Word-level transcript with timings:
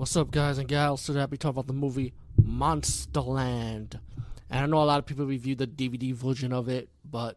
What's 0.00 0.16
up, 0.16 0.30
guys 0.30 0.56
and 0.56 0.66
gals? 0.66 1.04
Today 1.04 1.20
I'll 1.20 1.26
be 1.26 1.36
talking 1.36 1.50
about 1.50 1.66
the 1.66 1.74
movie 1.74 2.14
Monsterland. 2.40 4.00
And 4.48 4.64
I 4.64 4.64
know 4.64 4.82
a 4.82 4.84
lot 4.84 4.98
of 4.98 5.04
people 5.04 5.26
reviewed 5.26 5.58
the 5.58 5.66
DVD 5.66 6.14
version 6.14 6.54
of 6.54 6.70
it, 6.70 6.88
but 7.04 7.36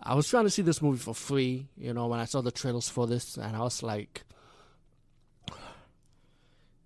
I 0.00 0.16
was 0.16 0.26
trying 0.26 0.46
to 0.46 0.50
see 0.50 0.62
this 0.62 0.82
movie 0.82 0.98
for 0.98 1.14
free, 1.14 1.68
you 1.76 1.94
know, 1.94 2.08
when 2.08 2.18
I 2.18 2.24
saw 2.24 2.40
the 2.40 2.50
trailers 2.50 2.88
for 2.88 3.06
this, 3.06 3.36
and 3.36 3.54
I 3.54 3.60
was 3.60 3.84
like, 3.84 4.24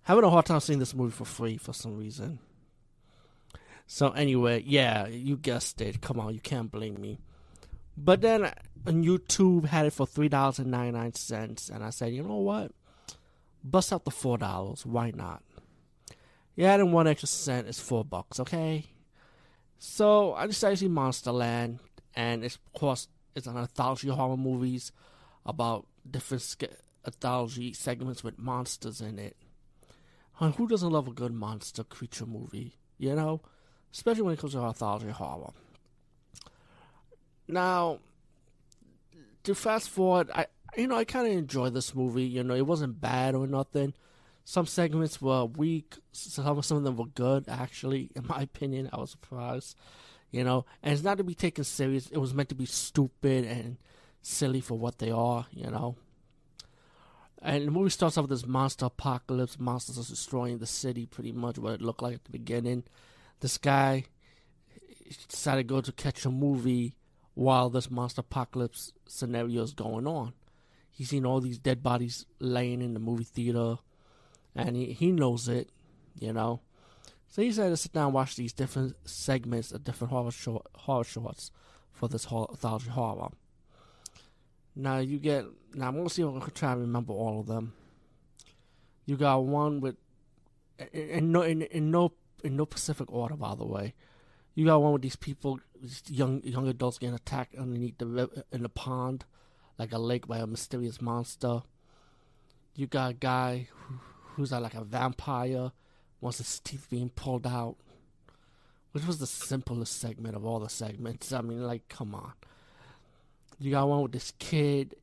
having 0.03 0.23
a 0.23 0.29
hard 0.29 0.45
time 0.45 0.59
seeing 0.59 0.77
this 0.77 0.93
movie 0.93 1.15
for 1.15 1.25
free 1.25 1.57
for 1.57 1.73
some 1.73 1.97
reason. 1.97 2.37
So, 3.87 4.11
anyway, 4.11 4.61
yeah, 4.67 5.07
you 5.07 5.37
guessed 5.37 5.81
it. 5.81 5.99
Come 5.99 6.19
on, 6.19 6.35
you 6.35 6.41
can't 6.41 6.69
blame 6.69 7.01
me. 7.01 7.17
But 7.97 8.21
then 8.21 8.43
uh, 8.43 8.53
on 8.85 9.03
YouTube 9.03 9.65
had 9.65 9.87
it 9.87 9.93
for 9.93 10.05
$3.99, 10.05 11.69
and 11.71 11.83
I 11.83 11.89
said, 11.89 12.13
you 12.13 12.21
know 12.21 12.35
what? 12.35 12.71
Bust 13.63 13.91
out 13.91 14.05
the 14.05 14.11
$4. 14.11 14.85
Why 14.85 15.11
not? 15.11 15.43
Yeah, 16.55 16.73
adding 16.73 16.91
one 16.91 17.07
extra 17.07 17.27
cent 17.27 17.67
is 17.67 17.79
four 17.79 18.03
bucks, 18.03 18.39
okay? 18.39 18.85
So 19.77 20.33
I 20.33 20.47
decided 20.47 20.77
to 20.77 20.85
see 20.85 20.89
Monsterland, 20.89 21.79
and 22.15 22.43
it's, 22.43 22.55
of 22.55 22.73
course, 22.73 23.07
it's 23.35 23.45
an 23.45 23.57
anthology 23.57 24.09
horror 24.09 24.37
movies 24.37 24.91
about 25.45 25.85
different 26.09 26.41
sk- 26.41 26.63
anthology 27.05 27.73
segments 27.73 28.23
with 28.23 28.39
monsters 28.39 29.01
in 29.01 29.19
it. 29.19 29.37
And 30.39 30.55
who 30.55 30.67
doesn't 30.67 30.89
love 30.89 31.07
a 31.07 31.11
good 31.11 31.33
monster 31.33 31.83
creature 31.83 32.25
movie? 32.25 32.73
You 32.97 33.13
know, 33.13 33.41
especially 33.93 34.23
when 34.23 34.33
it 34.33 34.39
comes 34.39 34.53
to 34.53 34.59
anthology 34.59 35.09
horror. 35.09 35.51
Now, 37.47 37.99
to 39.43 39.53
fast 39.53 39.89
forward, 39.89 40.31
I 40.33 40.47
you 40.75 40.87
know 40.87 40.97
I 40.97 41.05
kind 41.05 41.27
of 41.27 41.33
enjoyed 41.33 41.73
this 41.73 41.95
movie. 41.95 42.25
You 42.25 42.43
know, 42.43 42.55
it 42.55 42.65
wasn't 42.65 42.99
bad 42.99 43.35
or 43.35 43.47
nothing. 43.47 43.93
Some 44.43 44.65
segments 44.65 45.21
were 45.21 45.45
weak. 45.45 45.95
Some 46.11 46.61
some 46.61 46.77
of 46.77 46.83
them 46.83 46.97
were 46.97 47.05
good, 47.05 47.45
actually. 47.47 48.11
In 48.15 48.27
my 48.27 48.41
opinion, 48.41 48.89
I 48.91 48.97
was 48.97 49.11
surprised. 49.11 49.75
You 50.31 50.43
know, 50.43 50.65
and 50.83 50.93
it's 50.93 51.03
not 51.03 51.17
to 51.19 51.23
be 51.23 51.35
taken 51.35 51.63
serious. 51.63 52.09
It 52.09 52.17
was 52.17 52.33
meant 52.33 52.49
to 52.49 52.55
be 52.55 52.65
stupid 52.65 53.45
and 53.45 53.77
silly 54.21 54.61
for 54.61 54.77
what 54.77 54.99
they 54.99 55.11
are. 55.11 55.47
You 55.51 55.69
know. 55.71 55.95
And 57.41 57.67
the 57.67 57.71
movie 57.71 57.91
starts 57.91 58.17
off 58.17 58.23
with 58.23 58.31
this 58.31 58.47
monster 58.47 58.85
apocalypse. 58.85 59.59
Monsters 59.59 59.97
are 59.99 60.09
destroying 60.09 60.57
the 60.57 60.65
city, 60.65 61.05
pretty 61.05 61.31
much 61.31 61.57
what 61.57 61.73
it 61.73 61.81
looked 61.81 62.01
like 62.01 62.15
at 62.15 62.25
the 62.25 62.31
beginning. 62.31 62.83
This 63.39 63.57
guy 63.57 64.05
decided 65.29 65.67
to 65.67 65.73
go 65.73 65.81
to 65.81 65.91
catch 65.91 66.25
a 66.25 66.31
movie 66.31 66.95
while 67.35 67.69
this 67.69 67.91
monster 67.91 68.21
apocalypse 68.21 68.93
scenario 69.07 69.61
is 69.61 69.73
going 69.73 70.07
on. 70.07 70.33
He's 70.97 71.09
seen 71.09 71.27
all 71.27 71.41
these 71.41 71.59
dead 71.59 71.83
bodies 71.83 72.25
laying 72.39 72.81
in 72.81 72.95
the 72.95 72.99
movie 72.99 73.23
theater, 73.23 73.75
and 74.55 74.75
he, 74.75 74.93
he 74.93 75.11
knows 75.11 75.47
it, 75.47 75.69
you 76.19 76.33
know. 76.33 76.61
So 77.27 77.43
he 77.43 77.49
decided 77.49 77.69
to 77.69 77.77
sit 77.77 77.93
down 77.93 78.05
and 78.05 78.13
watch 78.15 78.35
these 78.35 78.51
different 78.51 78.95
segments 79.05 79.71
of 79.71 79.83
different 79.83 80.11
horror, 80.11 80.31
short, 80.31 80.65
horror 80.73 81.03
shorts 81.03 81.51
for 81.91 82.09
this 82.09 82.25
anthology 82.31 82.89
horror. 82.89 83.29
Now 84.75 84.97
you 84.97 85.19
get 85.19 85.45
now 85.75 85.89
I'm 85.89 85.97
gonna 85.97 86.09
see 86.09 86.23
if 86.23 86.35
I 86.35 86.39
can 86.39 86.53
try 86.53 86.71
and 86.71 86.81
remember 86.81 87.13
all 87.13 87.41
of 87.41 87.45
them. 87.45 87.73
You 89.05 89.17
got 89.17 89.43
one 89.43 89.79
with 89.79 89.97
in 90.93 91.31
no 91.31 91.43
in, 91.43 91.61
in 91.61 91.91
no 91.91 92.13
in 92.43 92.55
no 92.55 92.65
specific 92.65 93.11
order 93.11 93.35
by 93.35 93.53
the 93.53 93.65
way. 93.65 93.93
You 94.55 94.65
got 94.65 94.81
one 94.81 94.93
with 94.93 95.03
these 95.03 95.15
people, 95.15 95.59
these 95.79 96.01
young 96.09 96.41
young 96.43 96.67
adults 96.67 96.97
getting 96.97 97.13
attacked 97.13 97.55
underneath 97.55 97.99
the 97.99 98.45
in 98.51 98.63
the 98.63 98.69
pond, 98.69 99.25
like 99.77 99.91
a 99.91 99.97
lake 99.97 100.27
by 100.27 100.39
a 100.39 100.47
mysterious 100.47 101.01
monster. 101.01 101.61
You 102.75 102.87
got 102.87 103.11
a 103.11 103.13
guy 103.13 103.67
who, 103.71 103.95
who's 104.33 104.51
like 104.51 104.75
a 104.75 104.83
vampire, 104.83 105.71
wants 106.21 106.39
his 106.39 106.59
teeth 106.59 106.87
being 106.89 107.09
pulled 107.09 107.47
out, 107.47 107.75
which 108.91 109.05
was 109.05 109.19
the 109.19 109.27
simplest 109.27 109.99
segment 109.99 110.35
of 110.35 110.45
all 110.45 110.59
the 110.59 110.69
segments. 110.69 111.31
I 111.31 111.41
mean, 111.41 111.63
like, 111.63 111.87
come 111.89 112.15
on. 112.15 112.33
You 113.59 113.71
got 113.71 113.87
one 113.87 114.03
with 114.03 114.11
this 114.11 114.33
kid. 114.39 114.95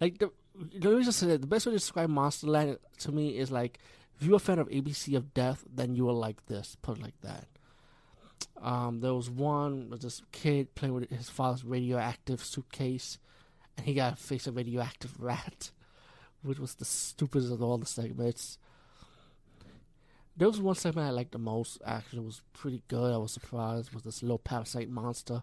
Like 0.00 0.18
the 0.18 0.30
let 0.54 0.94
me 0.94 1.04
just 1.04 1.18
say 1.18 1.26
that 1.28 1.40
the 1.40 1.46
best 1.46 1.66
way 1.66 1.72
to 1.72 1.78
describe 1.78 2.10
Monsterland 2.10 2.78
to 2.98 3.12
me 3.12 3.38
is 3.38 3.50
like 3.50 3.78
if 4.20 4.26
you're 4.26 4.36
a 4.36 4.40
fan 4.40 4.58
of 4.58 4.68
ABC 4.68 5.16
of 5.16 5.32
Death, 5.32 5.64
then 5.72 5.94
you 5.94 6.04
will 6.04 6.14
like 6.14 6.44
this. 6.46 6.76
Put 6.82 6.98
it 6.98 7.02
like 7.02 7.20
that. 7.22 7.46
Um, 8.60 9.00
there 9.00 9.14
was 9.14 9.30
one 9.30 9.88
with 9.88 10.02
this 10.02 10.22
kid 10.32 10.74
playing 10.74 10.94
with 10.94 11.08
his 11.10 11.30
father's 11.30 11.64
radioactive 11.64 12.44
suitcase, 12.44 13.18
he 13.84 13.94
got 13.94 14.16
to 14.16 14.22
face 14.22 14.46
a 14.46 14.52
radioactive 14.52 15.20
rat, 15.20 15.70
which 16.42 16.58
was 16.58 16.74
the 16.74 16.84
stupidest 16.84 17.52
of 17.52 17.62
all 17.62 17.78
the 17.78 17.86
segments. 17.86 18.58
There 20.36 20.48
was 20.48 20.60
one 20.60 20.74
segment 20.74 21.08
I 21.08 21.10
liked 21.10 21.32
the 21.32 21.38
most. 21.38 21.82
Actually, 21.84 22.20
was 22.20 22.42
pretty 22.52 22.82
good. 22.88 23.12
I 23.12 23.18
was 23.18 23.32
surprised 23.32 23.92
with 23.92 24.04
this 24.04 24.22
little 24.22 24.38
parasite 24.38 24.88
monster 24.88 25.42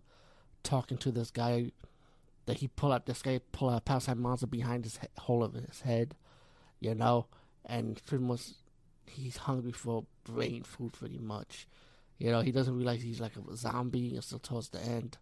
talking 0.63 0.97
to 0.97 1.11
this 1.11 1.29
guy 1.29 1.71
that 2.45 2.57
he 2.57 2.67
pull 2.67 2.91
out 2.91 3.05
this 3.05 3.21
guy 3.21 3.39
pull 3.51 3.69
out 3.69 3.77
a 3.77 3.81
parasite 3.81 4.17
monster 4.17 4.47
behind 4.47 4.85
his 4.85 4.97
he- 4.97 5.07
hole 5.17 5.43
of 5.43 5.53
his 5.53 5.81
head, 5.81 6.15
you 6.79 6.95
know, 6.95 7.27
and 7.65 8.01
pretty 8.05 8.23
much 8.23 8.53
he's 9.05 9.37
hungry 9.37 9.71
for 9.71 10.05
brain 10.23 10.63
food 10.63 10.93
pretty 10.93 11.19
much. 11.19 11.67
You 12.17 12.31
know, 12.31 12.41
he 12.41 12.51
doesn't 12.51 12.75
realize 12.75 13.03
he's 13.03 13.21
like 13.21 13.33
a 13.35 13.55
zombie 13.55 14.15
until 14.15 14.39
towards 14.39 14.69
the 14.69 14.81
end. 14.81 15.17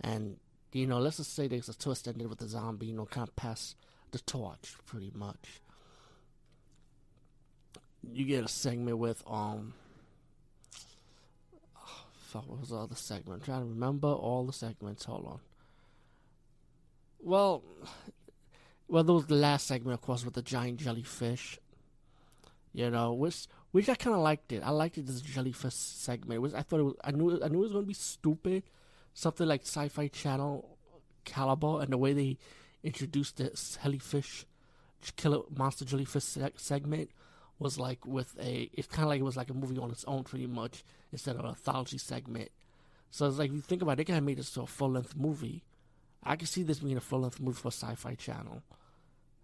And, 0.00 0.38
you 0.72 0.86
know, 0.86 0.98
let's 0.98 1.16
just 1.18 1.34
say 1.34 1.48
there's 1.48 1.68
a 1.68 1.76
twist 1.76 2.06
ended 2.06 2.28
with 2.28 2.38
the 2.38 2.48
zombie, 2.48 2.86
you 2.86 2.94
know, 2.94 3.06
kind 3.06 3.28
of 3.28 3.34
pass 3.36 3.74
the 4.12 4.18
torch 4.20 4.74
pretty 4.86 5.12
much. 5.14 5.60
You 8.12 8.24
get 8.24 8.44
a 8.44 8.48
segment 8.48 8.98
with 8.98 9.22
um 9.26 9.74
oh, 11.76 12.04
fuck 12.18 12.48
what 12.48 12.60
was 12.60 12.70
the 12.70 12.76
other 12.76 12.94
segment? 12.94 13.40
I'm 13.40 13.44
trying 13.44 13.60
to 13.60 13.66
remember 13.66 14.08
all 14.08 14.44
the 14.44 14.52
segments. 14.52 15.04
Hold 15.04 15.26
on. 15.26 15.40
Well, 17.22 17.62
well, 18.88 19.04
there 19.04 19.14
was 19.14 19.26
the 19.26 19.34
last 19.34 19.66
segment, 19.66 19.94
of 19.94 20.00
course, 20.00 20.24
with 20.24 20.34
the 20.34 20.42
giant 20.42 20.80
jellyfish. 20.80 21.58
You 22.72 22.90
know, 22.90 23.12
which 23.12 23.46
which 23.72 23.88
I 23.88 23.94
kind 23.94 24.14
of 24.14 24.22
liked 24.22 24.52
it. 24.52 24.62
I 24.64 24.70
liked 24.70 24.96
it 24.96 25.06
this 25.06 25.20
jellyfish 25.20 25.74
segment. 25.74 26.36
It 26.36 26.40
was 26.40 26.54
I 26.54 26.62
thought 26.62 26.80
it 26.80 26.84
was 26.84 26.94
I 27.02 27.10
knew 27.10 27.40
I 27.42 27.48
knew 27.48 27.58
it 27.58 27.62
was 27.62 27.72
gonna 27.72 27.84
be 27.84 27.94
stupid, 27.94 28.62
something 29.14 29.46
like 29.46 29.62
Sci-Fi 29.62 30.08
Channel 30.08 30.76
caliber, 31.24 31.80
and 31.80 31.92
the 31.92 31.98
way 31.98 32.12
they 32.12 32.38
introduced 32.82 33.36
this 33.36 33.78
jellyfish, 33.82 34.46
killer 35.16 35.42
monster 35.56 35.84
jellyfish 35.84 36.24
seg- 36.24 36.58
segment 36.58 37.10
was 37.58 37.78
like 37.78 38.04
with 38.06 38.36
a. 38.40 38.70
It's 38.72 38.88
kind 38.88 39.04
of 39.04 39.08
like 39.10 39.20
it 39.20 39.24
was 39.24 39.36
like 39.36 39.50
a 39.50 39.54
movie 39.54 39.78
on 39.78 39.90
its 39.90 40.04
own, 40.04 40.24
pretty 40.24 40.46
much, 40.46 40.84
instead 41.12 41.36
of 41.36 41.40
an 41.44 41.48
anthology 41.50 41.98
segment. 41.98 42.50
So 43.10 43.26
it's 43.26 43.38
like 43.38 43.50
if 43.50 43.56
you 43.56 43.60
think 43.60 43.82
about 43.82 43.92
it, 43.92 43.96
they 43.96 44.04
could 44.04 44.14
have 44.14 44.24
made 44.24 44.38
this 44.38 44.50
to 44.52 44.62
a 44.62 44.66
full 44.66 44.90
length 44.90 45.16
movie. 45.16 45.62
I 46.22 46.36
could 46.36 46.48
see 46.48 46.62
this 46.62 46.80
being 46.80 46.96
a 46.96 47.00
full 47.00 47.20
length 47.20 47.40
movie 47.40 47.58
for 47.58 47.68
Sci-Fi 47.68 48.14
Channel. 48.14 48.62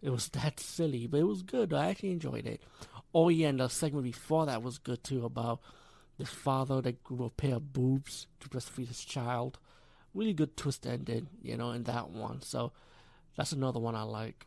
It 0.02 0.10
was 0.10 0.28
that 0.30 0.60
silly, 0.60 1.06
but 1.06 1.20
it 1.20 1.24
was 1.24 1.42
good. 1.42 1.72
I 1.72 1.90
actually 1.90 2.12
enjoyed 2.12 2.46
it. 2.46 2.62
Oh 3.14 3.28
yeah, 3.28 3.48
and 3.48 3.60
the 3.60 3.68
segment 3.68 4.04
before 4.04 4.46
that 4.46 4.62
was 4.62 4.78
good 4.78 5.02
too 5.02 5.24
about 5.24 5.60
this 6.18 6.28
father 6.28 6.80
that 6.80 7.02
grew 7.04 7.24
a 7.26 7.30
pair 7.30 7.56
of 7.56 7.72
boobs 7.72 8.26
to 8.40 8.48
breastfeed 8.48 8.88
his 8.88 9.04
child. 9.04 9.58
Really 10.14 10.32
good 10.32 10.56
twist 10.56 10.86
ending, 10.86 11.28
you 11.42 11.56
know, 11.56 11.72
in 11.72 11.82
that 11.84 12.10
one. 12.10 12.40
So 12.42 12.72
that's 13.36 13.52
another 13.52 13.78
one 13.80 13.94
I 13.94 14.02
like. 14.02 14.46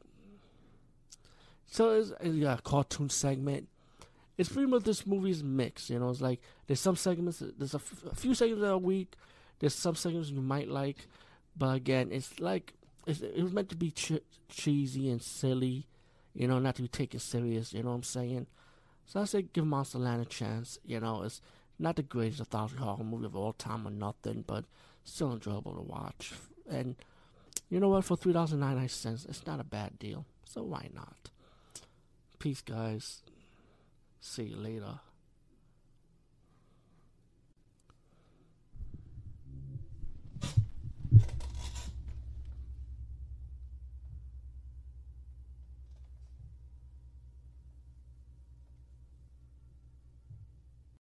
So 1.68 1.92
it's, 1.92 2.12
it's 2.22 2.44
a 2.44 2.60
cartoon 2.64 3.10
segment. 3.10 3.68
It's 4.38 4.50
pretty 4.50 4.68
much 4.68 4.84
this 4.84 5.06
movie's 5.06 5.44
mix, 5.44 5.90
you 5.90 6.00
know. 6.00 6.10
It's 6.10 6.22
like 6.22 6.42
there's 6.66 6.80
some 6.80 6.96
segments, 6.96 7.44
there's 7.58 7.74
a, 7.74 7.78
f- 7.78 8.04
a 8.12 8.16
few 8.16 8.34
segments 8.34 8.62
that 8.62 8.72
are 8.72 8.78
weak. 8.78 9.16
There's 9.60 9.76
some 9.76 9.96
segments 9.96 10.30
you 10.30 10.42
might 10.42 10.70
like, 10.70 11.08
but 11.58 11.76
again, 11.76 12.10
it's 12.12 12.40
like 12.40 12.74
it's, 13.06 13.22
it 13.22 13.44
was 13.44 13.52
meant 13.52 13.70
to 13.70 13.76
be 13.76 13.92
ch- 13.92 14.22
cheesy 14.48 15.10
and 15.10 15.22
silly, 15.22 15.88
you 16.34 16.48
know, 16.48 16.58
not 16.60 16.76
to 16.76 16.82
be 16.82 16.88
taken 16.88 17.20
serious. 17.20 17.74
You 17.74 17.84
know 17.84 17.90
what 17.90 17.96
I'm 17.96 18.04
saying? 18.04 18.48
So 19.06 19.20
I 19.20 19.26
say 19.26 19.42
give 19.42 19.66
Monsterland 19.66 20.22
a 20.22 20.26
chance. 20.26 20.80
You 20.86 21.00
know, 21.02 21.24
it's 21.24 21.42
not 21.80 21.96
the 21.96 22.04
greatest 22.04 22.42
anthology 22.42 22.76
horror 22.76 23.04
movie 23.04 23.26
of 23.26 23.36
all 23.36 23.54
time 23.54 23.88
or 23.88 23.92
nothing, 23.92 24.44
but 24.46 24.66
still 25.04 25.34
enjoyable 25.34 25.74
to 25.76 25.82
watch. 25.82 26.34
And 26.70 26.96
you 27.70 27.80
know 27.80 27.90
what? 27.90 28.06
For 28.06 28.18
three 28.18 28.34
dollars 28.34 28.52
and 28.52 28.62
ninety 28.62 28.80
nine 28.80 28.90
cents, 28.90 29.26
it's 29.26 29.46
not 29.48 29.60
a 29.60 29.64
bad 29.64 29.98
deal. 29.98 30.26
So 30.46 30.64
why 30.64 30.90
not? 30.94 31.30
Peace, 32.38 32.62
guys. 32.62 33.22
See 34.22 34.44
you 34.44 34.56
later. 34.58 35.00